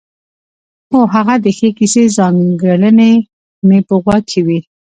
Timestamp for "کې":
4.29-4.39